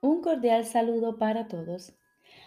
Un 0.00 0.20
cordial 0.22 0.64
saludo 0.64 1.18
para 1.18 1.48
todos. 1.48 1.92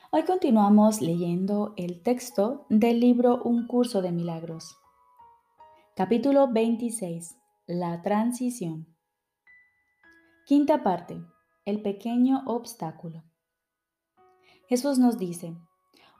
Hoy 0.09 0.23
continuamos 0.23 1.01
leyendo 1.01 1.73
el 1.75 2.01
texto 2.01 2.65
del 2.69 3.01
libro 3.01 3.43
Un 3.43 3.67
curso 3.67 4.01
de 4.01 4.13
milagros. 4.13 4.77
Capítulo 5.93 6.47
26. 6.49 7.35
La 7.67 8.01
transición. 8.03 8.95
Quinta 10.45 10.81
parte. 10.81 11.21
El 11.65 11.81
pequeño 11.81 12.41
obstáculo. 12.45 13.21
Jesús 14.69 14.97
nos 14.97 15.17
dice, 15.17 15.53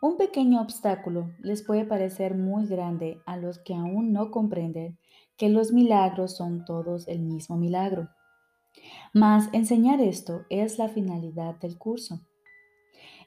un 0.01 0.17
pequeño 0.17 0.59
obstáculo 0.61 1.31
les 1.39 1.63
puede 1.63 1.85
parecer 1.85 2.35
muy 2.35 2.67
grande 2.67 3.21
a 3.25 3.37
los 3.37 3.57
que 3.59 3.73
aún 3.73 4.11
no 4.11 4.31
comprenden 4.31 4.99
que 5.37 5.47
los 5.47 5.71
milagros 5.71 6.35
son 6.35 6.65
todos 6.65 7.07
el 7.07 7.19
mismo 7.19 7.55
milagro. 7.55 8.09
Mas 9.13 9.49
enseñar 9.53 9.99
esto 9.99 10.45
es 10.49 10.77
la 10.77 10.87
finalidad 10.87 11.55
del 11.55 11.77
curso. 11.77 12.21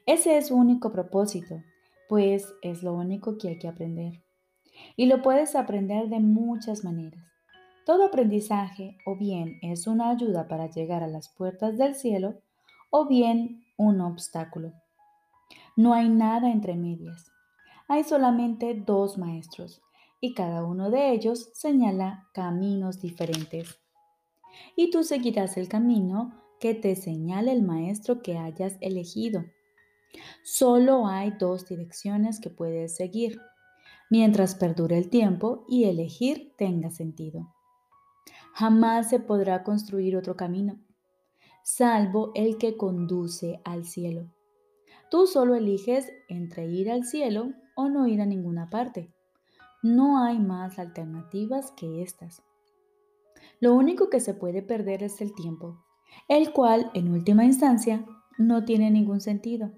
Ese 0.05 0.37
es 0.37 0.47
su 0.47 0.55
único 0.55 0.91
propósito, 0.91 1.61
pues 2.09 2.53
es 2.61 2.83
lo 2.83 2.93
único 2.93 3.37
que 3.37 3.49
hay 3.49 3.59
que 3.59 3.67
aprender. 3.67 4.23
Y 4.95 5.05
lo 5.05 5.21
puedes 5.21 5.55
aprender 5.55 6.09
de 6.09 6.19
muchas 6.19 6.83
maneras. 6.83 7.23
Todo 7.85 8.05
aprendizaje 8.05 8.97
o 9.05 9.15
bien 9.15 9.59
es 9.61 9.85
una 9.85 10.09
ayuda 10.09 10.47
para 10.47 10.69
llegar 10.69 11.03
a 11.03 11.07
las 11.07 11.29
puertas 11.29 11.77
del 11.77 11.95
cielo 11.95 12.41
o 12.89 13.07
bien 13.07 13.63
un 13.77 14.01
obstáculo. 14.01 14.73
No 15.75 15.93
hay 15.93 16.09
nada 16.09 16.51
entre 16.51 16.75
medias. 16.75 17.31
Hay 17.87 18.03
solamente 18.03 18.73
dos 18.73 19.17
maestros 19.17 19.81
y 20.19 20.33
cada 20.33 20.63
uno 20.63 20.89
de 20.89 21.11
ellos 21.11 21.51
señala 21.53 22.27
caminos 22.33 23.01
diferentes 23.01 23.79
y 24.75 24.91
tú 24.91 25.03
seguirás 25.03 25.57
el 25.57 25.67
camino 25.67 26.41
que 26.59 26.73
te 26.73 26.95
señale 26.95 27.51
el 27.51 27.63
maestro 27.63 28.21
que 28.21 28.37
hayas 28.37 28.77
elegido. 28.81 29.45
Solo 30.43 31.07
hay 31.07 31.31
dos 31.31 31.67
direcciones 31.67 32.39
que 32.39 32.49
puedes 32.49 32.95
seguir, 32.95 33.39
mientras 34.09 34.55
perdure 34.55 34.97
el 34.97 35.09
tiempo 35.09 35.65
y 35.67 35.85
elegir 35.85 36.53
tenga 36.57 36.89
sentido. 36.89 37.53
Jamás 38.53 39.09
se 39.09 39.19
podrá 39.19 39.63
construir 39.63 40.15
otro 40.15 40.35
camino, 40.35 40.79
salvo 41.63 42.31
el 42.35 42.57
que 42.57 42.77
conduce 42.77 43.59
al 43.65 43.85
cielo. 43.85 44.31
Tú 45.11 45.27
solo 45.27 45.55
eliges 45.55 46.11
entre 46.29 46.67
ir 46.67 46.89
al 46.89 47.05
cielo 47.05 47.53
o 47.75 47.89
no 47.89 48.07
ir 48.07 48.21
a 48.21 48.25
ninguna 48.25 48.69
parte. 48.69 49.11
No 49.83 50.23
hay 50.23 50.39
más 50.39 50.79
alternativas 50.79 51.71
que 51.71 52.01
estas. 52.01 52.41
Lo 53.65 53.73
único 53.73 54.11
que 54.11 54.19
se 54.19 54.35
puede 54.35 54.61
perder 54.61 55.01
es 55.01 55.21
el 55.21 55.33
tiempo, 55.33 55.83
el 56.27 56.53
cual, 56.53 56.91
en 56.93 57.09
última 57.11 57.45
instancia, 57.45 58.05
no 58.37 58.63
tiene 58.63 58.91
ningún 58.91 59.21
sentido, 59.21 59.71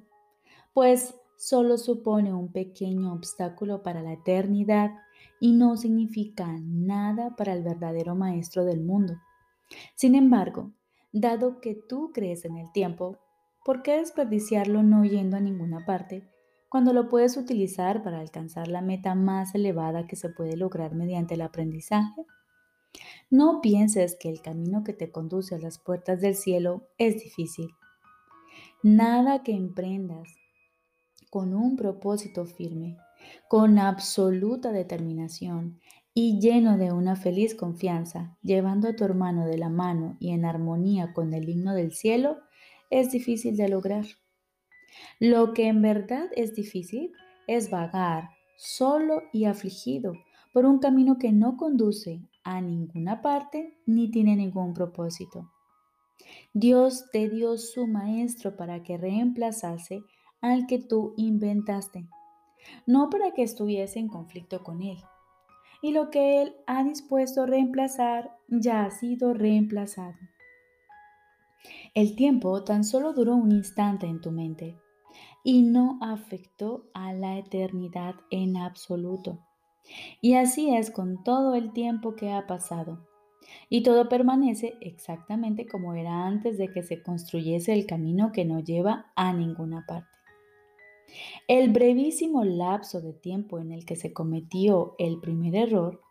pues 0.73 1.15
solo 1.37 1.77
supone 1.77 2.33
un 2.33 2.51
pequeño 2.51 3.13
obstáculo 3.13 3.83
para 3.83 4.01
la 4.01 4.11
eternidad 4.11 4.91
y 5.39 5.53
no 5.53 5.77
significa 5.77 6.53
nada 6.61 7.37
para 7.37 7.53
el 7.53 7.63
verdadero 7.63 8.13
maestro 8.13 8.65
del 8.65 8.81
mundo. 8.81 9.13
Sin 9.95 10.15
embargo, 10.15 10.73
dado 11.13 11.61
que 11.61 11.73
tú 11.73 12.11
crees 12.13 12.43
en 12.43 12.57
el 12.57 12.69
tiempo, 12.73 13.19
¿por 13.63 13.83
qué 13.83 13.99
desperdiciarlo 13.99 14.83
no 14.83 15.05
yendo 15.05 15.37
a 15.37 15.39
ninguna 15.39 15.85
parte 15.85 16.27
cuando 16.67 16.91
lo 16.91 17.07
puedes 17.07 17.37
utilizar 17.37 18.03
para 18.03 18.19
alcanzar 18.19 18.67
la 18.67 18.81
meta 18.81 19.15
más 19.15 19.55
elevada 19.55 20.07
que 20.07 20.17
se 20.17 20.27
puede 20.27 20.57
lograr 20.57 20.93
mediante 20.93 21.35
el 21.35 21.41
aprendizaje? 21.41 22.25
No 23.29 23.61
pienses 23.61 24.15
que 24.19 24.29
el 24.29 24.41
camino 24.41 24.83
que 24.83 24.93
te 24.93 25.11
conduce 25.11 25.55
a 25.55 25.59
las 25.59 25.79
puertas 25.79 26.21
del 26.21 26.35
cielo 26.35 26.87
es 26.97 27.21
difícil. 27.21 27.69
Nada 28.83 29.43
que 29.43 29.53
emprendas 29.53 30.29
con 31.29 31.53
un 31.53 31.75
propósito 31.75 32.45
firme, 32.45 32.97
con 33.49 33.79
absoluta 33.79 34.71
determinación 34.71 35.79
y 36.13 36.39
lleno 36.39 36.77
de 36.77 36.91
una 36.91 37.15
feliz 37.15 37.53
confianza, 37.53 38.37
llevando 38.41 38.87
a 38.87 38.95
tu 38.95 39.03
hermano 39.03 39.45
de 39.45 39.57
la 39.57 39.69
mano 39.69 40.17
y 40.19 40.31
en 40.31 40.45
armonía 40.45 41.13
con 41.13 41.33
el 41.33 41.49
himno 41.49 41.73
del 41.73 41.93
cielo, 41.93 42.37
es 42.89 43.11
difícil 43.11 43.57
de 43.57 43.69
lograr. 43.69 44.05
Lo 45.19 45.53
que 45.53 45.67
en 45.67 45.81
verdad 45.81 46.29
es 46.35 46.55
difícil 46.55 47.11
es 47.45 47.69
vagar 47.69 48.29
solo 48.57 49.21
y 49.31 49.45
afligido 49.45 50.13
por 50.53 50.65
un 50.65 50.79
camino 50.79 51.17
que 51.19 51.31
no 51.31 51.55
conduce 51.57 52.21
a 52.47 52.61
ninguna 52.61 53.21
parte 53.21 53.77
ni 53.85 54.09
tiene 54.09 54.37
ningún 54.37 54.73
propósito. 54.73 55.51
Dios 56.53 57.11
te 57.11 57.27
dio 57.27 57.57
su 57.57 57.87
maestro 57.87 58.55
para 58.55 58.83
que 58.83 58.97
reemplazase 58.97 60.01
al 60.39 60.65
que 60.65 60.79
tú 60.79 61.13
inventaste, 61.17 62.07
no 62.85 63.09
para 63.09 63.33
que 63.33 63.43
estuviese 63.43 63.99
en 63.99 64.07
conflicto 64.07 64.63
con 64.63 64.81
él. 64.81 64.97
Y 65.81 65.91
lo 65.91 66.09
que 66.09 66.41
él 66.41 66.55
ha 66.67 66.85
dispuesto 66.85 67.41
a 67.41 67.47
reemplazar 67.47 68.37
ya 68.47 68.85
ha 68.85 68.91
sido 68.91 69.33
reemplazado. 69.33 70.17
El 71.93 72.15
tiempo 72.15 72.63
tan 72.63 72.85
solo 72.85 73.11
duró 73.11 73.35
un 73.35 73.51
instante 73.51 74.07
en 74.07 74.21
tu 74.21 74.31
mente 74.31 74.77
y 75.43 75.63
no 75.63 75.99
afectó 76.01 76.89
a 76.93 77.11
la 77.11 77.37
eternidad 77.37 78.15
en 78.31 78.55
absoluto. 78.55 79.46
Y 80.21 80.35
así 80.35 80.75
es 80.75 80.91
con 80.91 81.23
todo 81.23 81.55
el 81.55 81.73
tiempo 81.73 82.15
que 82.15 82.31
ha 82.31 82.47
pasado. 82.47 83.07
Y 83.69 83.83
todo 83.83 84.09
permanece 84.09 84.75
exactamente 84.81 85.67
como 85.67 85.93
era 85.93 86.25
antes 86.25 86.57
de 86.57 86.69
que 86.69 86.83
se 86.83 87.01
construyese 87.01 87.73
el 87.73 87.85
camino 87.85 88.31
que 88.31 88.45
no 88.45 88.59
lleva 88.59 89.11
a 89.15 89.33
ninguna 89.33 89.85
parte. 89.87 90.17
El 91.47 91.71
brevísimo 91.71 92.43
lapso 92.43 93.01
de 93.01 93.13
tiempo 93.13 93.59
en 93.59 93.71
el 93.71 93.85
que 93.85 93.95
se 93.95 94.13
cometió 94.13 94.95
el 94.99 95.19
primer 95.19 95.55
error, 95.55 96.01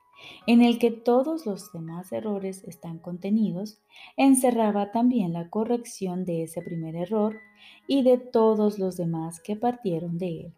en 0.47 0.63
el 0.63 0.79
que 0.79 0.91
todos 0.91 1.45
los 1.45 1.71
demás 1.73 2.11
errores 2.13 2.65
están 2.65 2.99
contenidos, 2.99 3.83
encerraba 4.17 4.93
también 4.93 5.35
la 5.35 5.51
corrección 5.51 6.25
de 6.25 6.45
ese 6.45 6.63
primer 6.63 6.97
error 6.97 7.39
y 7.87 8.03
de 8.03 8.17
todos 8.17 8.79
los 8.79 8.97
demás 8.97 9.41
que 9.41 9.57
partieron 9.57 10.17
de 10.17 10.41
él. 10.41 10.55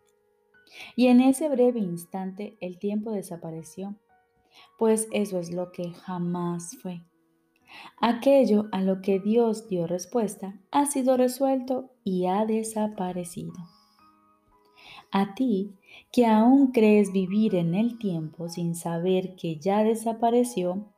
Y 0.96 1.06
en 1.06 1.20
ese 1.20 1.48
breve 1.48 1.80
instante 1.80 2.56
el 2.60 2.78
tiempo 2.78 3.12
desapareció, 3.12 3.96
pues 4.78 5.08
eso 5.12 5.38
es 5.38 5.52
lo 5.52 5.72
que 5.72 5.90
jamás 5.92 6.76
fue. 6.82 7.02
Aquello 8.00 8.66
a 8.72 8.80
lo 8.80 9.02
que 9.02 9.20
Dios 9.20 9.68
dio 9.68 9.86
respuesta 9.86 10.58
ha 10.70 10.86
sido 10.86 11.16
resuelto 11.16 11.90
y 12.04 12.26
ha 12.26 12.46
desaparecido. 12.46 13.52
A 15.10 15.34
ti, 15.34 15.74
que 16.12 16.26
aún 16.26 16.68
crees 16.72 17.12
vivir 17.12 17.54
en 17.54 17.74
el 17.74 17.98
tiempo 17.98 18.48
sin 18.48 18.74
saber 18.74 19.36
que 19.36 19.58
ya 19.58 19.82
desapareció, 19.82 20.92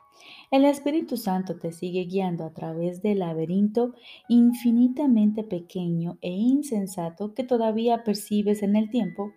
el 0.50 0.64
Espíritu 0.64 1.16
Santo 1.16 1.58
te 1.58 1.72
sigue 1.72 2.04
guiando 2.04 2.44
a 2.44 2.52
través 2.52 3.02
del 3.02 3.20
laberinto 3.20 3.94
infinitamente 4.28 5.44
pequeño 5.44 6.19
e 6.20 6.31
insensato 6.31 7.34
que 7.34 7.44
todavía 7.44 8.04
percibes 8.04 8.62
en 8.62 8.76
el 8.76 8.91
tiempo 8.91 9.32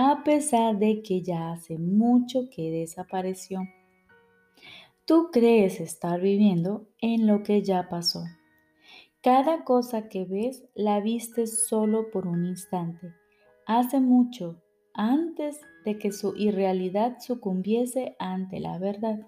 a 0.00 0.22
pesar 0.22 0.78
de 0.78 1.02
que 1.02 1.22
ya 1.22 1.50
hace 1.50 1.76
mucho 1.76 2.48
que 2.50 2.70
desapareció. 2.70 3.62
Tú 5.04 5.30
crees 5.32 5.80
estar 5.80 6.20
viviendo 6.20 6.86
en 7.00 7.26
lo 7.26 7.42
que 7.42 7.64
ya 7.64 7.88
pasó. 7.88 8.22
Cada 9.22 9.64
cosa 9.64 10.08
que 10.08 10.24
ves 10.24 10.62
la 10.76 11.00
viste 11.00 11.48
solo 11.48 12.12
por 12.12 12.28
un 12.28 12.46
instante, 12.46 13.12
hace 13.66 13.98
mucho, 13.98 14.62
antes 14.94 15.60
de 15.84 15.98
que 15.98 16.12
su 16.12 16.32
irrealidad 16.36 17.18
sucumbiese 17.18 18.14
ante 18.20 18.60
la 18.60 18.78
verdad. 18.78 19.26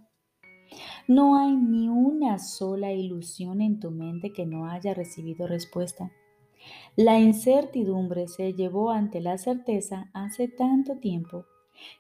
No 1.09 1.37
hay 1.37 1.57
ni 1.57 1.89
una 1.89 2.39
sola 2.39 2.93
ilusión 2.93 3.61
en 3.61 3.81
tu 3.81 3.91
mente 3.91 4.33
que 4.33 4.47
no 4.47 4.71
haya 4.71 4.95
recibido 4.95 5.49
respuesta. 5.49 6.13
La 6.97 7.19
incertidumbre 7.19 8.29
se 8.29 8.53
llevó 8.55 8.91
ante 8.91 9.21
la 9.21 9.39
certeza 9.39 10.11
hace 10.13 10.49
tanto 10.49 10.99
tiempo 10.99 11.47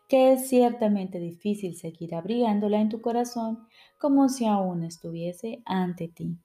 que 0.08 0.32
es 0.32 0.48
ciertamente 0.48 1.18
difícil 1.18 1.76
seguir 1.76 2.14
abrigándola 2.14 2.80
en 2.80 2.88
tu 2.88 3.00
corazón 3.00 3.66
como 3.98 4.28
si 4.28 4.46
aún 4.46 4.82
estuviese 4.84 5.62
ante 5.64 6.08
ti. 6.08 6.36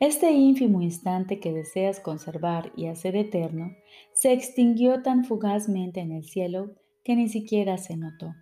Este 0.00 0.30
ínfimo 0.32 0.82
instante 0.82 1.40
que 1.40 1.52
deseas 1.52 2.00
conservar 2.00 2.72
y 2.76 2.86
hacer 2.86 3.16
eterno 3.16 3.74
se 4.12 4.32
extinguió 4.32 5.02
tan 5.02 5.24
fugazmente 5.24 6.00
en 6.00 6.12
el 6.12 6.24
cielo 6.24 6.72
que 7.04 7.16
ni 7.16 7.28
siquiera 7.28 7.78
se 7.78 7.96
notó. 7.96 8.34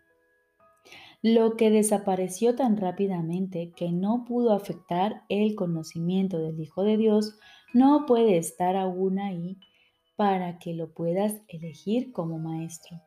Lo 1.23 1.57
que 1.57 1.71
desapareció 1.71 2.57
tan 2.57 2.79
rápidamente 2.79 3.73
que 3.77 3.93
no 3.93 4.25
pudo 4.27 4.53
afectar 4.53 5.23
el 5.29 5.55
conocimiento 5.55 6.39
del 6.39 6.59
Hijo 6.59 6.83
de 6.83 6.97
Dios 6.97 7.39
no 7.73 8.07
puede 8.07 8.37
estar 8.37 8.77
aún 8.77 9.19
ahí 9.19 9.59
para 10.17 10.59
que 10.59 10.75
lo 10.75 10.93
puedas 10.93 11.35
elegir 11.49 12.13
como 12.13 12.39
maestro. 12.39 13.01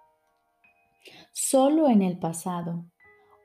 Solo 1.31 1.89
en 1.89 2.01
el 2.01 2.17
pasado, 2.17 2.85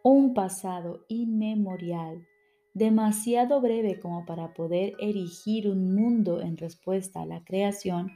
un 0.02 0.32
pasado 0.32 1.04
inmemorial, 1.08 2.26
demasiado 2.72 3.60
breve 3.60 3.98
como 3.98 4.24
para 4.24 4.54
poder 4.54 4.94
erigir 5.00 5.68
un 5.68 5.94
mundo 5.94 6.40
en 6.40 6.56
respuesta 6.56 7.22
a 7.22 7.26
la 7.26 7.44
creación, 7.44 8.12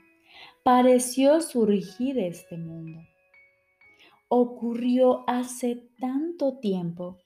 pareció 0.62 1.40
surgir 1.40 2.18
este 2.18 2.56
mundo. 2.56 3.00
Ocurrió 4.28 5.24
hace 5.26 5.90
tanto 6.00 6.58
tiempo 6.58 7.18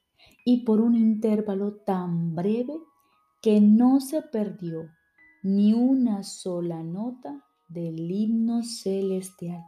y 0.44 0.64
por 0.64 0.81
un 0.81 0.96
intervalo 0.96 1.76
tan 1.76 2.34
breve 2.34 2.75
que 3.43 3.61
no 3.61 4.00
se 4.00 4.23
perdió 4.23 4.90
ni 5.46 5.72
una 5.72 6.25
sola 6.25 6.82
nota 6.82 7.40
del 7.69 8.10
himno 8.10 8.64
celestial. 8.64 9.64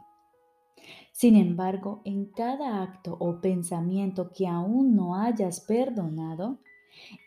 Sin 1.13 1.37
embargo, 1.37 2.01
en 2.03 2.25
cada 2.25 2.83
acto 2.83 3.15
o 3.17 3.39
pensamiento 3.39 4.29
que 4.33 4.45
aún 4.45 4.93
no 4.93 5.15
hayas 5.15 5.61
perdonado, 5.61 6.59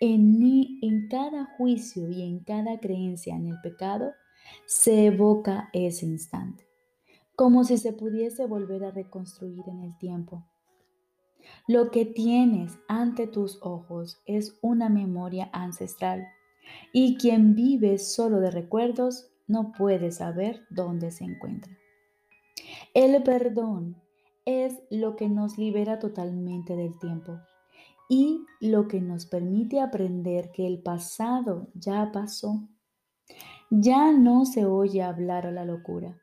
en, 0.00 0.38
en 0.82 1.08
cada 1.08 1.46
juicio 1.56 2.10
y 2.10 2.20
en 2.20 2.40
cada 2.40 2.78
creencia 2.78 3.34
en 3.37 3.46
el 3.46 3.58
pecado, 3.62 4.12
se 4.66 5.06
evoca 5.06 5.70
ese 5.72 6.05
instante, 6.05 6.66
como 7.34 7.64
si 7.64 7.78
se 7.78 7.94
pudiese 7.94 8.44
volver 8.44 8.84
a 8.84 8.90
reconstruir 8.90 9.66
en 9.66 9.81
el 9.81 9.96
tiempo. 9.96 10.44
Lo 11.66 11.90
que 11.90 12.05
tienes 12.05 12.78
ante 12.87 13.26
tus 13.26 13.58
ojos 13.62 14.20
es 14.26 14.58
una 14.60 14.90
memoria 14.90 15.48
ancestral 15.55 16.26
y 16.92 17.16
quien 17.16 17.54
vive 17.54 17.98
solo 17.98 18.40
de 18.40 18.50
recuerdos 18.50 19.30
no 19.46 19.72
puede 19.72 20.10
saber 20.12 20.66
dónde 20.70 21.10
se 21.10 21.24
encuentra. 21.24 21.76
El 22.94 23.22
perdón 23.22 23.96
es 24.44 24.82
lo 24.90 25.16
que 25.16 25.28
nos 25.28 25.58
libera 25.58 25.98
totalmente 25.98 26.76
del 26.76 26.98
tiempo 26.98 27.38
y 28.08 28.44
lo 28.60 28.88
que 28.88 29.00
nos 29.00 29.26
permite 29.26 29.80
aprender 29.80 30.50
que 30.52 30.66
el 30.66 30.82
pasado 30.82 31.68
ya 31.74 32.10
pasó. 32.12 32.68
Ya 33.70 34.12
no 34.12 34.44
se 34.44 34.66
oye 34.66 35.02
hablar 35.02 35.46
a 35.46 35.50
la 35.50 35.64
locura, 35.64 36.18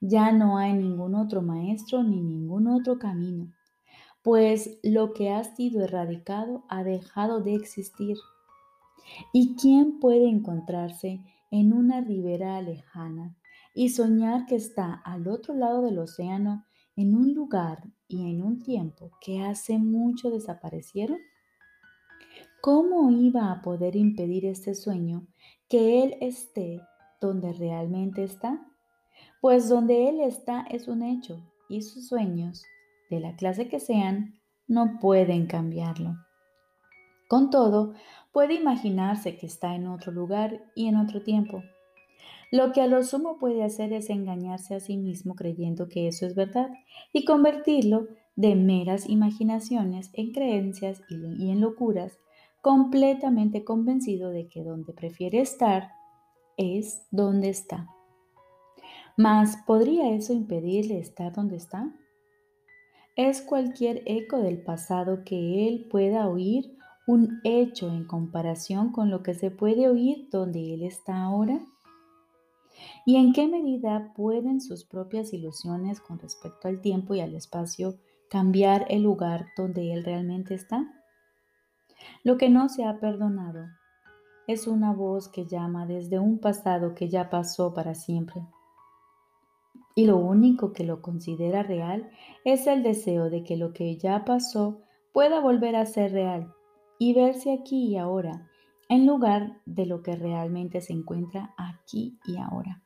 ya 0.00 0.32
no 0.32 0.56
hay 0.56 0.72
ningún 0.72 1.14
otro 1.14 1.42
maestro 1.42 2.02
ni 2.02 2.22
ningún 2.22 2.66
otro 2.68 2.98
camino, 2.98 3.52
pues 4.22 4.78
lo 4.82 5.12
que 5.12 5.30
ha 5.30 5.44
sido 5.44 5.84
erradicado 5.84 6.64
ha 6.68 6.82
dejado 6.82 7.40
de 7.40 7.54
existir. 7.54 8.16
¿Y 9.32 9.56
quién 9.56 10.00
puede 10.00 10.28
encontrarse 10.28 11.20
en 11.50 11.72
una 11.72 12.00
ribera 12.00 12.60
lejana 12.62 13.36
y 13.74 13.90
soñar 13.90 14.46
que 14.46 14.56
está 14.56 14.94
al 14.94 15.28
otro 15.28 15.54
lado 15.54 15.82
del 15.82 15.98
océano 15.98 16.64
en 16.96 17.14
un 17.14 17.34
lugar 17.34 17.84
y 18.08 18.30
en 18.30 18.42
un 18.42 18.62
tiempo 18.62 19.10
que 19.20 19.42
hace 19.42 19.78
mucho 19.78 20.30
desaparecieron? 20.30 21.18
¿Cómo 22.60 23.10
iba 23.10 23.52
a 23.52 23.60
poder 23.60 23.94
impedir 23.94 24.46
este 24.46 24.74
sueño 24.74 25.26
que 25.68 26.02
Él 26.02 26.16
esté 26.20 26.80
donde 27.20 27.52
realmente 27.52 28.24
está? 28.24 28.66
Pues 29.40 29.68
donde 29.68 30.08
Él 30.08 30.20
está 30.20 30.62
es 30.70 30.88
un 30.88 31.02
hecho 31.02 31.42
y 31.68 31.82
sus 31.82 32.08
sueños, 32.08 32.64
de 33.10 33.20
la 33.20 33.36
clase 33.36 33.68
que 33.68 33.80
sean, 33.80 34.40
no 34.66 34.98
pueden 34.98 35.46
cambiarlo. 35.46 36.16
Con 37.28 37.50
todo, 37.50 37.94
puede 38.34 38.54
imaginarse 38.54 39.38
que 39.38 39.46
está 39.46 39.76
en 39.76 39.86
otro 39.86 40.10
lugar 40.12 40.60
y 40.74 40.88
en 40.88 40.96
otro 40.96 41.22
tiempo. 41.22 41.62
Lo 42.50 42.72
que 42.72 42.82
a 42.82 42.88
lo 42.88 43.02
sumo 43.04 43.38
puede 43.38 43.62
hacer 43.62 43.92
es 43.92 44.10
engañarse 44.10 44.74
a 44.74 44.80
sí 44.80 44.96
mismo 44.96 45.36
creyendo 45.36 45.88
que 45.88 46.08
eso 46.08 46.26
es 46.26 46.34
verdad 46.34 46.68
y 47.12 47.24
convertirlo 47.24 48.08
de 48.34 48.56
meras 48.56 49.08
imaginaciones 49.08 50.10
en 50.14 50.32
creencias 50.32 51.00
y 51.08 51.50
en 51.50 51.60
locuras 51.60 52.18
completamente 52.60 53.64
convencido 53.64 54.30
de 54.30 54.48
que 54.48 54.64
donde 54.64 54.92
prefiere 54.92 55.40
estar 55.40 55.92
es 56.56 57.06
donde 57.12 57.50
está. 57.50 57.88
Mas, 59.16 59.58
¿podría 59.64 60.10
eso 60.12 60.32
impedirle 60.32 60.98
estar 60.98 61.32
donde 61.32 61.56
está? 61.56 61.94
¿Es 63.14 63.42
cualquier 63.42 64.02
eco 64.06 64.38
del 64.38 64.60
pasado 64.60 65.22
que 65.24 65.68
él 65.68 65.86
pueda 65.88 66.28
oír 66.28 66.73
un 67.06 67.40
hecho 67.44 67.88
en 67.88 68.04
comparación 68.04 68.90
con 68.92 69.10
lo 69.10 69.22
que 69.22 69.34
se 69.34 69.50
puede 69.50 69.88
oír 69.88 70.28
donde 70.30 70.74
él 70.74 70.82
está 70.82 71.22
ahora? 71.22 71.60
¿Y 73.04 73.16
en 73.16 73.32
qué 73.32 73.46
medida 73.46 74.12
pueden 74.16 74.60
sus 74.60 74.84
propias 74.84 75.32
ilusiones 75.32 76.00
con 76.00 76.18
respecto 76.18 76.68
al 76.68 76.80
tiempo 76.80 77.14
y 77.14 77.20
al 77.20 77.34
espacio 77.34 77.96
cambiar 78.30 78.86
el 78.88 79.02
lugar 79.02 79.46
donde 79.56 79.92
él 79.92 80.04
realmente 80.04 80.54
está? 80.54 80.90
Lo 82.22 82.36
que 82.38 82.48
no 82.48 82.68
se 82.68 82.84
ha 82.84 82.98
perdonado 82.98 83.66
es 84.46 84.66
una 84.66 84.92
voz 84.92 85.28
que 85.28 85.46
llama 85.46 85.86
desde 85.86 86.18
un 86.18 86.38
pasado 86.38 86.94
que 86.94 87.08
ya 87.08 87.30
pasó 87.30 87.72
para 87.74 87.94
siempre. 87.94 88.42
Y 89.94 90.06
lo 90.06 90.16
único 90.16 90.72
que 90.72 90.84
lo 90.84 91.00
considera 91.00 91.62
real 91.62 92.10
es 92.44 92.66
el 92.66 92.82
deseo 92.82 93.30
de 93.30 93.44
que 93.44 93.56
lo 93.56 93.72
que 93.72 93.96
ya 93.96 94.24
pasó 94.24 94.80
pueda 95.12 95.40
volver 95.40 95.76
a 95.76 95.86
ser 95.86 96.12
real 96.12 96.52
y 97.04 97.12
verse 97.12 97.52
aquí 97.52 97.88
y 97.88 97.96
ahora, 97.98 98.48
en 98.88 99.06
lugar 99.06 99.60
de 99.66 99.84
lo 99.84 100.02
que 100.02 100.16
realmente 100.16 100.80
se 100.80 100.92
encuentra 100.92 101.54
aquí 101.56 102.18
y 102.24 102.38
ahora. 102.38 102.82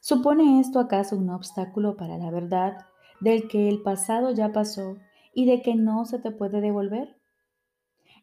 ¿Supone 0.00 0.58
esto 0.58 0.80
acaso 0.80 1.16
un 1.16 1.30
obstáculo 1.30 1.96
para 1.96 2.18
la 2.18 2.30
verdad 2.30 2.76
del 3.20 3.46
que 3.46 3.68
el 3.68 3.82
pasado 3.82 4.32
ya 4.32 4.52
pasó 4.52 4.96
y 5.32 5.46
de 5.46 5.62
que 5.62 5.76
no 5.76 6.04
se 6.06 6.18
te 6.18 6.30
puede 6.30 6.60
devolver? 6.60 7.16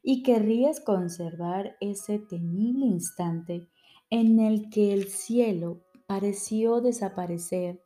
y 0.01 0.23
querrías 0.23 0.79
conservar 0.79 1.75
ese 1.81 2.19
temible 2.19 2.85
instante 2.85 3.67
en 4.09 4.39
el 4.39 4.69
que 4.69 4.93
el 4.93 5.07
cielo 5.07 5.81
pareció 6.07 6.81
desaparecer 6.81 7.83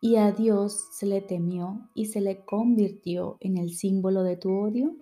y 0.00 0.16
a 0.16 0.32
Dios 0.32 0.88
se 0.92 1.06
le 1.06 1.20
temió 1.20 1.88
y 1.94 2.06
se 2.06 2.20
le 2.20 2.44
convirtió 2.44 3.38
en 3.40 3.56
el 3.56 3.70
símbolo 3.70 4.22
de 4.22 4.36
tu 4.36 4.50
odio? 4.50 4.96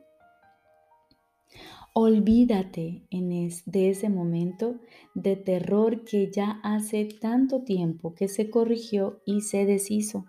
Olvídate 1.92 3.02
en 3.10 3.28
de 3.66 3.90
ese 3.90 4.08
momento 4.08 4.80
de 5.14 5.36
terror 5.36 6.04
que 6.04 6.30
ya 6.30 6.60
hace 6.64 7.04
tanto 7.04 7.62
tiempo 7.62 8.14
que 8.14 8.26
se 8.26 8.50
corrigió 8.50 9.20
y 9.24 9.42
se 9.42 9.64
deshizo. 9.64 10.24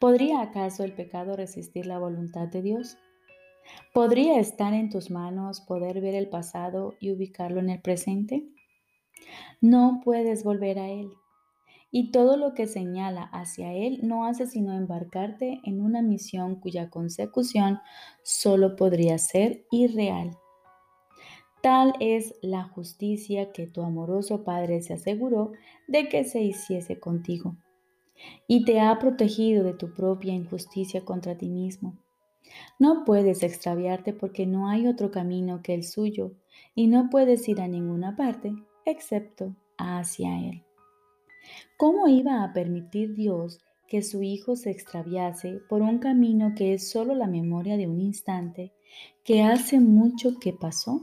¿Podría 0.00 0.40
acaso 0.40 0.82
el 0.84 0.92
pecado 0.92 1.36
resistir 1.36 1.86
la 1.86 1.98
voluntad 1.98 2.48
de 2.48 2.62
Dios? 2.62 2.96
¿Podría 3.92 4.38
estar 4.40 4.74
en 4.74 4.90
tus 4.90 5.10
manos 5.10 5.60
poder 5.60 6.00
ver 6.00 6.14
el 6.14 6.28
pasado 6.28 6.94
y 7.00 7.12
ubicarlo 7.12 7.60
en 7.60 7.70
el 7.70 7.80
presente? 7.80 8.44
No 9.60 10.00
puedes 10.04 10.44
volver 10.44 10.78
a 10.78 10.90
él. 10.90 11.10
Y 11.96 12.10
todo 12.10 12.36
lo 12.36 12.54
que 12.54 12.66
señala 12.66 13.22
hacia 13.22 13.72
él 13.72 14.00
no 14.02 14.26
hace 14.26 14.48
sino 14.48 14.72
embarcarte 14.72 15.60
en 15.62 15.80
una 15.80 16.02
misión 16.02 16.56
cuya 16.56 16.90
consecución 16.90 17.78
solo 18.24 18.74
podría 18.74 19.16
ser 19.18 19.64
irreal. 19.70 20.36
Tal 21.62 21.94
es 22.00 22.34
la 22.42 22.64
justicia 22.64 23.52
que 23.52 23.68
tu 23.68 23.82
amoroso 23.82 24.42
Padre 24.42 24.82
se 24.82 24.94
aseguró 24.94 25.52
de 25.86 26.08
que 26.08 26.24
se 26.24 26.42
hiciese 26.42 26.98
contigo, 26.98 27.56
y 28.48 28.64
te 28.64 28.80
ha 28.80 28.98
protegido 28.98 29.62
de 29.62 29.74
tu 29.74 29.94
propia 29.94 30.32
injusticia 30.32 31.04
contra 31.04 31.38
ti 31.38 31.48
mismo 31.48 31.96
no 32.78 33.04
puedes 33.04 33.42
extraviarte 33.42 34.12
porque 34.12 34.46
no 34.46 34.68
hay 34.68 34.86
otro 34.86 35.10
camino 35.10 35.62
que 35.62 35.74
el 35.74 35.84
suyo 35.84 36.32
y 36.74 36.86
no 36.86 37.08
puedes 37.10 37.48
ir 37.48 37.60
a 37.60 37.68
ninguna 37.68 38.16
parte 38.16 38.54
excepto 38.84 39.54
hacia 39.78 40.38
Él. 40.40 40.62
¿Cómo 41.76 42.08
iba 42.08 42.42
a 42.42 42.52
permitir 42.52 43.14
Dios 43.14 43.60
que 43.88 44.02
su 44.02 44.22
Hijo 44.22 44.56
se 44.56 44.70
extraviase 44.70 45.60
por 45.68 45.82
un 45.82 45.98
camino 45.98 46.54
que 46.56 46.74
es 46.74 46.88
solo 46.90 47.14
la 47.14 47.26
memoria 47.26 47.76
de 47.76 47.86
un 47.86 48.00
instante 48.00 48.72
que 49.24 49.42
hace 49.42 49.80
mucho 49.80 50.38
que 50.38 50.52
pasó? 50.52 51.02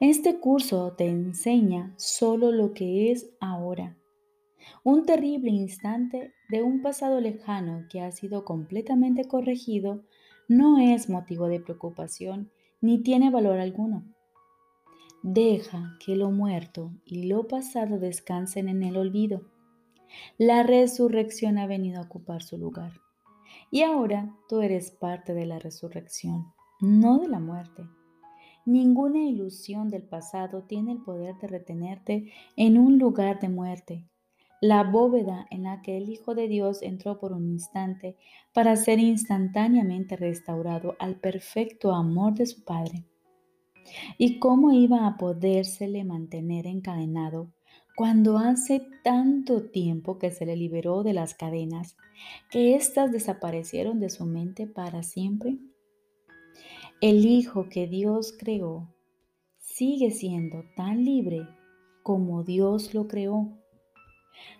Este 0.00 0.40
curso 0.40 0.94
te 0.96 1.06
enseña 1.06 1.94
solo 1.96 2.52
lo 2.52 2.72
que 2.72 3.10
es 3.12 3.30
ahora 3.40 3.96
un 4.82 5.06
terrible 5.06 5.50
instante 5.50 6.34
de 6.48 6.62
un 6.62 6.82
pasado 6.82 7.20
lejano 7.20 7.86
que 7.90 8.00
ha 8.00 8.12
sido 8.12 8.44
completamente 8.44 9.24
corregido 9.26 10.04
no 10.48 10.78
es 10.78 11.08
motivo 11.08 11.48
de 11.48 11.60
preocupación 11.60 12.50
ni 12.80 13.02
tiene 13.02 13.30
valor 13.30 13.58
alguno. 13.58 14.04
Deja 15.22 15.96
que 16.04 16.16
lo 16.16 16.30
muerto 16.30 16.92
y 17.04 17.24
lo 17.24 17.46
pasado 17.46 17.98
descansen 17.98 18.68
en 18.68 18.82
el 18.82 18.96
olvido. 18.96 19.42
La 20.38 20.62
resurrección 20.62 21.58
ha 21.58 21.66
venido 21.66 22.00
a 22.00 22.04
ocupar 22.04 22.42
su 22.42 22.58
lugar. 22.58 22.92
Y 23.70 23.82
ahora 23.82 24.34
tú 24.48 24.60
eres 24.60 24.90
parte 24.90 25.34
de 25.34 25.46
la 25.46 25.58
resurrección, 25.58 26.46
no 26.80 27.18
de 27.18 27.28
la 27.28 27.38
muerte. 27.38 27.86
Ninguna 28.66 29.24
ilusión 29.24 29.88
del 29.88 30.02
pasado 30.02 30.62
tiene 30.62 30.92
el 30.92 31.02
poder 31.02 31.36
de 31.38 31.48
retenerte 31.48 32.32
en 32.56 32.78
un 32.78 32.98
lugar 32.98 33.40
de 33.40 33.48
muerte 33.48 34.10
la 34.60 34.82
bóveda 34.82 35.46
en 35.50 35.62
la 35.62 35.80
que 35.80 35.96
el 35.96 36.10
Hijo 36.10 36.34
de 36.34 36.46
Dios 36.46 36.82
entró 36.82 37.18
por 37.18 37.32
un 37.32 37.48
instante 37.48 38.16
para 38.52 38.76
ser 38.76 38.98
instantáneamente 38.98 40.16
restaurado 40.16 40.96
al 40.98 41.16
perfecto 41.16 41.94
amor 41.94 42.34
de 42.34 42.44
su 42.44 42.62
Padre. 42.62 43.06
¿Y 44.18 44.38
cómo 44.38 44.72
iba 44.72 45.06
a 45.06 45.16
podérsele 45.16 46.04
mantener 46.04 46.66
encadenado 46.66 47.52
cuando 47.96 48.38
hace 48.38 48.82
tanto 49.02 49.70
tiempo 49.70 50.18
que 50.18 50.30
se 50.30 50.46
le 50.46 50.56
liberó 50.56 51.02
de 51.02 51.12
las 51.12 51.34
cadenas 51.34 51.96
que 52.50 52.74
éstas 52.74 53.12
desaparecieron 53.12 54.00
de 54.00 54.10
su 54.10 54.26
mente 54.26 54.66
para 54.66 55.02
siempre? 55.02 55.58
El 57.00 57.24
Hijo 57.24 57.68
que 57.68 57.86
Dios 57.86 58.34
creó 58.38 58.94
sigue 59.58 60.10
siendo 60.10 60.64
tan 60.76 61.04
libre 61.04 61.46
como 62.02 62.42
Dios 62.42 62.92
lo 62.92 63.08
creó. 63.08 63.56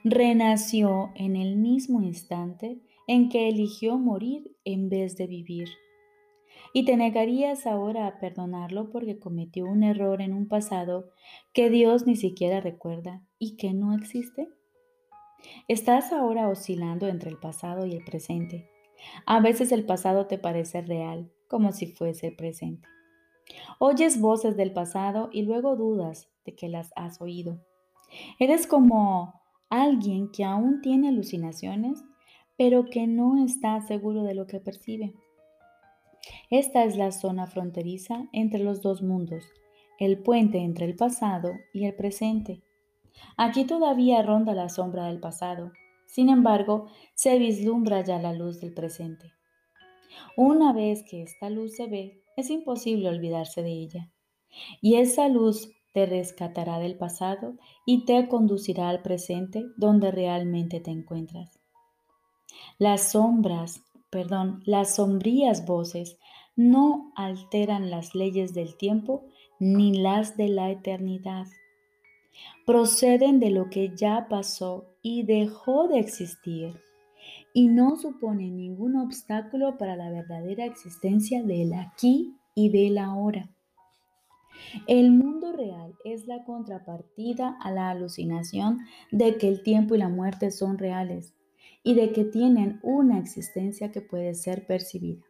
Renació 0.05 1.11
en 1.15 1.37
el 1.37 1.57
mismo 1.57 2.01
instante 2.01 2.81
en 3.07 3.29
que 3.29 3.49
eligió 3.49 3.99
morir 3.99 4.57
en 4.65 4.89
vez 4.89 5.17
de 5.17 5.27
vivir. 5.27 5.69
¿Y 6.73 6.85
te 6.85 6.97
negarías 6.97 7.67
ahora 7.67 8.07
a 8.07 8.19
perdonarlo 8.19 8.91
porque 8.91 9.19
cometió 9.19 9.67
un 9.67 9.83
error 9.83 10.23
en 10.23 10.33
un 10.33 10.47
pasado 10.47 11.11
que 11.53 11.69
Dios 11.69 12.07
ni 12.07 12.15
siquiera 12.15 12.61
recuerda 12.61 13.23
y 13.39 13.57
que 13.57 13.73
no 13.73 13.93
existe? 13.93 14.49
Estás 15.67 16.13
ahora 16.13 16.49
oscilando 16.49 17.09
entre 17.09 17.31
el 17.31 17.39
pasado 17.39 17.87
y 17.87 17.95
el 17.95 18.05
presente. 18.05 18.69
A 19.27 19.41
veces 19.41 19.73
el 19.73 19.85
pasado 19.85 20.27
te 20.27 20.39
parece 20.39 20.83
real, 20.83 21.33
como 21.49 21.73
si 21.73 21.87
fuese 21.87 22.29
el 22.29 22.37
presente. 22.37 22.87
Oyes 23.79 24.21
voces 24.21 24.57
del 24.57 24.73
pasado 24.73 25.29
y 25.33 25.43
luego 25.43 25.75
dudas 25.75 26.29
de 26.45 26.55
que 26.55 26.69
las 26.69 26.93
has 26.95 27.21
oído. 27.21 27.61
Eres 28.39 28.67
como 28.67 29.41
alguien 29.71 30.31
que 30.31 30.45
aún 30.45 30.81
tiene 30.83 31.09
alucinaciones, 31.09 32.03
pero 32.57 32.85
que 32.85 33.07
no 33.07 33.43
está 33.43 33.81
seguro 33.81 34.23
de 34.23 34.35
lo 34.35 34.47
que 34.47 34.61
percibe. 34.61 35.15
Esta 36.51 36.83
es 36.85 36.97
la 36.97 37.13
zona 37.13 37.47
fronteriza 37.47 38.29
entre 38.33 38.63
los 38.63 38.83
dos 38.83 39.03
mundos, 39.03 39.45
el 40.01 40.19
puente 40.19 40.59
entre 40.59 40.85
el 40.87 40.97
pasado 40.97 41.53
y 41.73 41.85
el 41.85 41.95
presente. 41.95 42.63
Aquí 43.37 43.65
todavía 43.65 44.23
ronda 44.23 44.53
la 44.53 44.69
sombra 44.69 45.07
del 45.07 45.21
pasado, 45.21 45.73
sin 46.07 46.29
embargo, 46.29 46.89
se 47.15 47.39
vislumbra 47.39 48.03
ya 48.03 48.19
la 48.19 48.33
luz 48.33 48.61
del 48.61 48.75
presente. 48.75 49.33
Una 50.37 50.73
vez 50.73 51.05
que 51.09 51.23
esta 51.23 51.49
luz 51.51 51.77
se 51.77 51.87
ve, 51.87 52.25
es 52.37 52.51
imposible 52.51 53.09
olvidarse 53.09 53.63
de 53.63 53.71
ella. 53.71 54.11
Y 54.81 54.97
esa 54.97 55.29
luz 55.29 55.71
te 55.93 56.07
rescatará 56.07 56.81
del 56.81 56.97
pasado 56.97 57.55
y 57.87 58.05
te 58.07 58.27
conducirá 58.27 58.89
al 58.89 59.03
presente 59.03 59.67
donde 59.77 60.11
realmente 60.11 60.81
te 60.81 60.91
encuentras. 60.91 61.61
Las 62.79 63.13
sombras, 63.13 63.85
perdón, 64.11 64.63
las 64.65 64.97
sombrías 64.97 65.65
voces 65.65 66.19
no 66.57 67.13
alteran 67.17 67.91
las 67.91 68.15
leyes 68.15 68.55
del 68.55 68.77
tiempo 68.77 69.25
ni 69.59 69.95
las 69.95 70.37
de 70.37 70.49
la 70.49 70.71
eternidad. 70.71 71.47
Proceden 72.67 73.41
de 73.41 73.51
lo 73.51 73.71
que 73.71 73.95
ya 73.95 74.27
pasó 74.29 74.87
y 75.03 75.23
dejó 75.25 75.89
de 75.89 75.99
existir 75.99 76.81
y 77.53 77.69
no 77.69 77.97
supone 77.97 78.51
ningún 78.51 78.97
obstáculo 78.97 79.77
para 79.79 79.97
la 79.97 80.11
verdadera 80.11 80.65
existencia 80.65 81.43
del 81.43 81.75
aquí 81.75 82.37
y 82.55 82.71
del 82.71 82.99
ahora. 82.99 83.51
El 84.87 85.11
mundo 85.11 85.53
real 85.53 85.95
es 86.05 86.27
la 86.27 86.45
contrapartida 86.45 87.57
a 87.61 87.71
la 87.71 87.91
alucinación 87.91 88.81
de 89.11 89.37
que 89.37 89.49
el 89.49 89.63
tiempo 89.63 89.95
y 89.95 89.99
la 89.99 90.09
muerte 90.09 90.51
son 90.51 90.79
reales 90.79 91.35
y 91.83 91.95
de 91.95 92.13
que 92.13 92.25
tienen 92.25 92.79
una 92.83 93.19
existencia 93.19 93.91
que 93.91 94.03
puede 94.03 94.35
ser 94.35 94.67
percibida. 94.67 95.25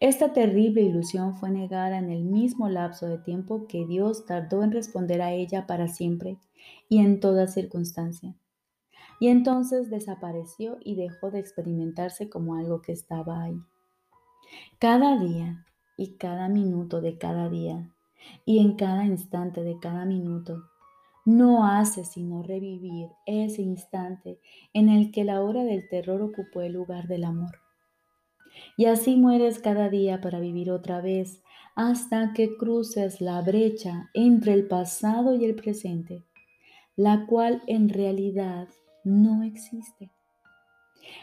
Esta 0.00 0.32
terrible 0.32 0.82
ilusión 0.82 1.36
fue 1.36 1.50
negada 1.50 1.98
en 1.98 2.10
el 2.10 2.24
mismo 2.24 2.68
lapso 2.68 3.06
de 3.06 3.18
tiempo 3.18 3.66
que 3.66 3.86
Dios 3.86 4.26
tardó 4.26 4.62
en 4.62 4.72
responder 4.72 5.22
a 5.22 5.32
ella 5.32 5.66
para 5.66 5.88
siempre 5.88 6.38
y 6.88 6.98
en 6.98 7.20
toda 7.20 7.46
circunstancia. 7.48 8.34
Y 9.20 9.28
entonces 9.28 9.90
desapareció 9.90 10.78
y 10.80 10.94
dejó 10.94 11.30
de 11.30 11.40
experimentarse 11.40 12.28
como 12.28 12.54
algo 12.54 12.82
que 12.82 12.92
estaba 12.92 13.42
ahí. 13.42 13.60
Cada 14.78 15.18
día 15.18 15.66
y 15.96 16.16
cada 16.16 16.48
minuto 16.48 17.00
de 17.00 17.18
cada 17.18 17.48
día 17.48 17.90
y 18.44 18.60
en 18.60 18.76
cada 18.76 19.04
instante 19.04 19.62
de 19.62 19.78
cada 19.80 20.04
minuto 20.04 20.62
no 21.24 21.66
hace 21.66 22.04
sino 22.04 22.42
revivir 22.42 23.10
ese 23.26 23.60
instante 23.62 24.40
en 24.72 24.88
el 24.88 25.10
que 25.10 25.24
la 25.24 25.42
hora 25.42 25.64
del 25.64 25.88
terror 25.88 26.22
ocupó 26.22 26.62
el 26.62 26.72
lugar 26.72 27.06
del 27.08 27.24
amor. 27.24 27.67
Y 28.76 28.86
así 28.86 29.16
mueres 29.16 29.58
cada 29.58 29.88
día 29.88 30.20
para 30.20 30.40
vivir 30.40 30.70
otra 30.70 31.00
vez 31.00 31.42
hasta 31.74 32.32
que 32.32 32.56
cruces 32.56 33.20
la 33.20 33.40
brecha 33.40 34.10
entre 34.12 34.52
el 34.52 34.66
pasado 34.66 35.34
y 35.36 35.44
el 35.44 35.54
presente, 35.54 36.24
la 36.96 37.26
cual 37.26 37.62
en 37.66 37.88
realidad 37.88 38.68
no 39.04 39.44
existe. 39.44 40.10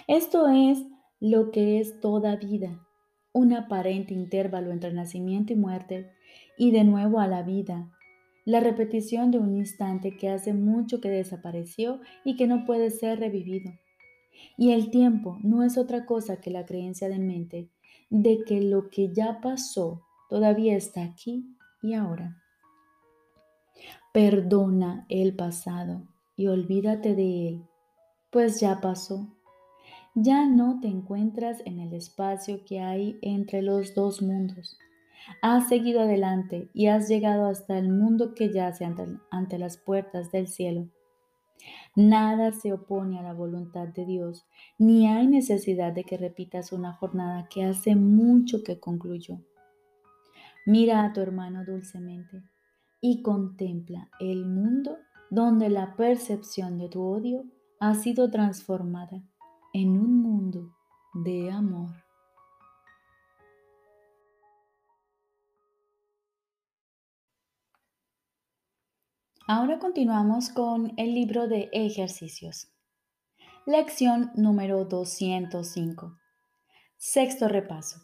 Esto 0.07 0.47
es 0.47 0.85
lo 1.19 1.51
que 1.51 1.79
es 1.79 1.99
toda 1.99 2.37
vida, 2.37 2.79
un 3.33 3.53
aparente 3.53 4.13
intervalo 4.13 4.71
entre 4.71 4.93
nacimiento 4.93 5.51
y 5.51 5.57
muerte 5.57 6.11
y 6.57 6.71
de 6.71 6.83
nuevo 6.83 7.19
a 7.19 7.27
la 7.27 7.43
vida, 7.43 7.91
la 8.45 8.59
repetición 8.59 9.31
de 9.31 9.39
un 9.39 9.57
instante 9.57 10.15
que 10.15 10.29
hace 10.29 10.53
mucho 10.53 11.01
que 11.01 11.09
desapareció 11.09 11.99
y 12.23 12.37
que 12.37 12.47
no 12.47 12.63
puede 12.65 12.91
ser 12.91 13.19
revivido. 13.19 13.71
Y 14.57 14.71
el 14.71 14.89
tiempo 14.89 15.37
no 15.43 15.63
es 15.63 15.77
otra 15.77 16.05
cosa 16.05 16.39
que 16.39 16.51
la 16.51 16.65
creencia 16.65 17.09
de 17.09 17.19
mente 17.19 17.69
de 18.09 18.43
que 18.45 18.61
lo 18.61 18.89
que 18.89 19.11
ya 19.13 19.39
pasó 19.41 20.03
todavía 20.29 20.75
está 20.75 21.03
aquí 21.03 21.45
y 21.81 21.93
ahora. 21.93 22.41
Perdona 24.13 25.05
el 25.09 25.35
pasado 25.35 26.03
y 26.37 26.47
olvídate 26.47 27.15
de 27.15 27.47
él, 27.47 27.65
pues 28.31 28.59
ya 28.59 28.79
pasó. 28.79 29.27
Ya 30.13 30.47
no 30.47 30.79
te 30.79 30.87
encuentras 30.87 31.61
en 31.65 31.79
el 31.79 31.93
espacio 31.93 32.63
que 32.65 32.79
hay 32.79 33.19
entre 33.21 33.61
los 33.61 33.93
dos 33.93 34.21
mundos. 34.21 34.77
Has 35.41 35.67
seguido 35.67 36.01
adelante 36.01 36.69
y 36.73 36.87
has 36.87 37.09
llegado 37.09 37.47
hasta 37.47 37.77
el 37.77 37.89
mundo 37.89 38.33
que 38.33 38.53
yace 38.53 38.85
ante, 38.85 39.07
ante 39.29 39.57
las 39.57 39.77
puertas 39.77 40.31
del 40.31 40.47
cielo. 40.47 40.87
Nada 41.95 42.51
se 42.51 42.73
opone 42.73 43.19
a 43.19 43.23
la 43.23 43.33
voluntad 43.33 43.87
de 43.87 44.05
Dios, 44.05 44.45
ni 44.77 45.07
hay 45.07 45.27
necesidad 45.27 45.93
de 45.93 46.03
que 46.03 46.17
repitas 46.17 46.71
una 46.71 46.93
jornada 46.93 47.47
que 47.49 47.63
hace 47.63 47.95
mucho 47.95 48.63
que 48.63 48.79
concluyó. 48.79 49.39
Mira 50.65 51.03
a 51.03 51.13
tu 51.13 51.21
hermano 51.21 51.63
dulcemente 51.63 52.43
y 53.01 53.21
contempla 53.21 54.09
el 54.19 54.45
mundo 54.45 54.97
donde 55.29 55.69
la 55.69 55.95
percepción 55.95 56.77
de 56.77 56.89
tu 56.89 57.03
odio 57.03 57.45
ha 57.79 57.93
sido 57.93 58.29
transformada 58.31 59.23
en 59.73 59.97
un 59.97 60.21
mundo 60.21 60.75
de 61.13 61.51
amor. 61.51 62.04
Ahora 69.47 69.77
continuamos 69.77 70.49
con 70.49 70.93
el 70.97 71.13
libro 71.13 71.47
de 71.47 71.69
ejercicios. 71.71 72.67
Lección 73.67 74.31
número 74.33 74.85
205. 74.85 76.17
Sexto 76.97 77.47
repaso. 77.47 77.99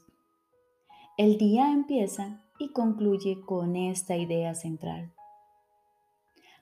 El 1.17 1.39
día 1.39 1.71
empieza 1.71 2.43
y 2.59 2.71
concluye 2.73 3.41
con 3.41 3.75
esta 3.75 4.17
idea 4.17 4.53
central. 4.53 5.15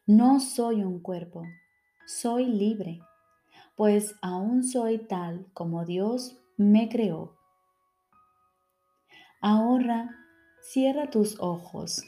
No 0.05 0.39
soy 0.39 0.81
un 0.81 1.01
cuerpo, 1.01 1.43
soy 2.07 2.45
libre, 2.45 3.01
pues 3.75 4.15
aún 4.21 4.63
soy 4.63 4.97
tal 4.97 5.45
como 5.51 5.83
Dios 5.83 6.37
me 6.55 6.87
creó. 6.87 7.35
Ahora 9.41 10.09
cierra 10.61 11.09
tus 11.09 11.37
ojos 11.41 12.01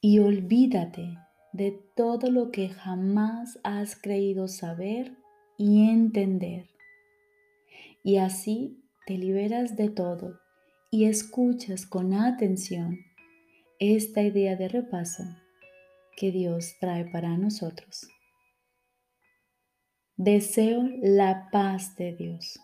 y 0.00 0.18
olvídate 0.18 1.18
de 1.52 1.72
todo 1.94 2.30
lo 2.30 2.50
que 2.50 2.68
jamás 2.68 3.58
has 3.64 3.96
creído 3.96 4.48
saber 4.48 5.16
y 5.56 5.88
entender. 5.88 6.68
Y 8.02 8.18
así 8.18 8.82
te 9.06 9.16
liberas 9.18 9.76
de 9.76 9.88
todo 9.88 10.38
y 10.90 11.06
escuchas 11.06 11.86
con 11.86 12.12
atención 12.12 12.98
esta 13.78 14.22
idea 14.22 14.56
de 14.56 14.68
repaso 14.68 15.24
que 16.16 16.30
Dios 16.30 16.76
trae 16.80 17.04
para 17.10 17.36
nosotros. 17.36 18.08
Deseo 20.16 20.82
la 21.02 21.48
paz 21.52 21.94
de 21.96 22.14
Dios. 22.14 22.58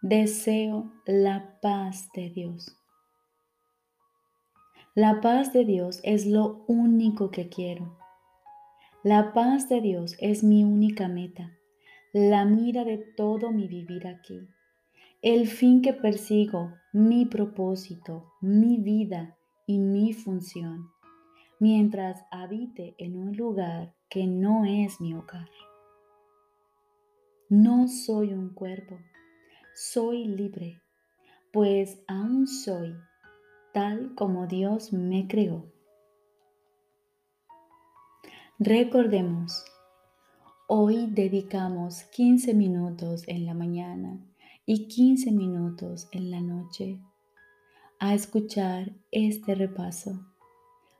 Deseo 0.00 0.92
la 1.06 1.58
paz 1.60 2.08
de 2.14 2.30
Dios. 2.30 2.77
La 5.00 5.20
paz 5.20 5.52
de 5.52 5.64
Dios 5.64 6.00
es 6.02 6.26
lo 6.26 6.64
único 6.66 7.30
que 7.30 7.48
quiero. 7.48 7.96
La 9.04 9.32
paz 9.32 9.68
de 9.68 9.80
Dios 9.80 10.16
es 10.18 10.42
mi 10.42 10.64
única 10.64 11.06
meta, 11.06 11.56
la 12.12 12.44
mira 12.44 12.84
de 12.84 12.98
todo 12.98 13.52
mi 13.52 13.68
vivir 13.68 14.08
aquí. 14.08 14.48
el 15.22 15.46
fin 15.46 15.82
que 15.82 15.92
persigo, 15.92 16.72
mi 16.92 17.26
propósito, 17.26 18.32
mi 18.40 18.78
vida 18.78 19.38
y 19.68 19.78
mi 19.78 20.12
función, 20.14 20.90
mientras 21.60 22.24
habite 22.32 22.96
en 22.98 23.14
un 23.14 23.36
lugar 23.36 23.94
que 24.08 24.26
no 24.26 24.64
es 24.64 25.00
mi 25.00 25.14
hogar. 25.14 25.48
No 27.48 27.86
soy 27.86 28.32
un 28.32 28.52
cuerpo, 28.52 28.98
soy 29.76 30.24
libre, 30.24 30.82
pues 31.52 32.00
aún 32.08 32.48
soy 32.48 32.96
tal 33.72 34.14
como 34.14 34.46
Dios 34.46 34.92
me 34.92 35.26
creó. 35.28 35.66
Recordemos, 38.58 39.64
hoy 40.66 41.06
dedicamos 41.10 42.02
15 42.04 42.54
minutos 42.54 43.22
en 43.26 43.46
la 43.46 43.54
mañana 43.54 44.18
y 44.66 44.88
15 44.88 45.30
minutos 45.32 46.08
en 46.12 46.30
la 46.30 46.40
noche 46.40 46.98
a 48.00 48.14
escuchar 48.14 48.92
este 49.10 49.54
repaso. 49.54 50.26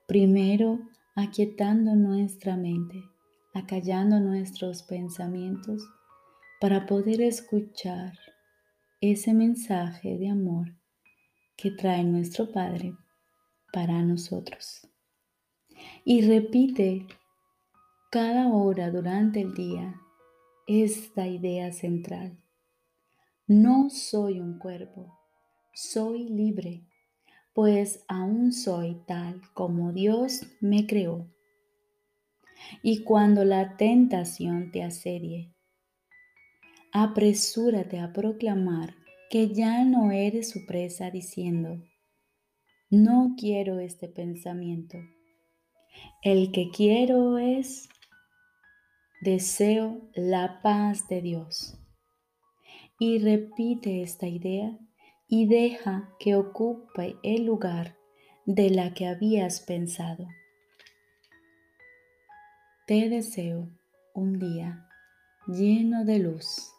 Primero, 0.06 0.78
aquietando 1.14 1.96
nuestra 1.96 2.56
mente, 2.56 3.02
acallando 3.54 4.20
nuestros 4.20 4.82
pensamientos 4.82 5.82
para 6.60 6.86
poder 6.86 7.20
escuchar 7.22 8.12
ese 9.00 9.34
mensaje 9.34 10.16
de 10.16 10.28
amor 10.28 10.77
que 11.58 11.72
trae 11.72 12.04
nuestro 12.04 12.50
Padre 12.52 12.94
para 13.72 14.00
nosotros. 14.02 14.88
Y 16.04 16.22
repite 16.22 17.06
cada 18.10 18.48
hora 18.48 18.90
durante 18.90 19.40
el 19.40 19.54
día 19.54 20.00
esta 20.68 21.26
idea 21.26 21.72
central. 21.72 22.38
No 23.46 23.90
soy 23.90 24.40
un 24.40 24.58
cuerpo, 24.58 25.18
soy 25.74 26.28
libre, 26.28 26.86
pues 27.54 28.04
aún 28.06 28.52
soy 28.52 29.02
tal 29.06 29.40
como 29.52 29.92
Dios 29.92 30.46
me 30.60 30.86
creó. 30.86 31.28
Y 32.82 33.02
cuando 33.02 33.44
la 33.44 33.76
tentación 33.76 34.70
te 34.70 34.84
asedie, 34.84 35.54
apresúrate 36.92 37.98
a 37.98 38.12
proclamar 38.12 38.94
que 39.30 39.52
ya 39.54 39.84
no 39.84 40.10
eres 40.10 40.50
su 40.50 40.66
presa 40.66 41.10
diciendo, 41.10 41.82
no 42.90 43.34
quiero 43.38 43.80
este 43.80 44.08
pensamiento. 44.08 44.98
El 46.22 46.52
que 46.52 46.70
quiero 46.70 47.38
es, 47.38 47.88
deseo 49.20 50.08
la 50.14 50.60
paz 50.62 51.08
de 51.08 51.20
Dios 51.20 51.78
y 52.98 53.18
repite 53.18 54.02
esta 54.02 54.26
idea 54.26 54.78
y 55.28 55.46
deja 55.46 56.10
que 56.18 56.34
ocupe 56.34 57.16
el 57.22 57.44
lugar 57.44 57.96
de 58.46 58.70
la 58.70 58.94
que 58.94 59.06
habías 59.06 59.60
pensado. 59.60 60.26
Te 62.86 63.10
deseo 63.10 63.68
un 64.14 64.38
día 64.38 64.88
lleno 65.46 66.06
de 66.06 66.18
luz. 66.20 66.72